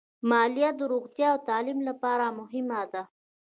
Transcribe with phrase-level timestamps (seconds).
[0.29, 3.03] مالیه د روغتیا او تعلیم لپاره مهمه ده.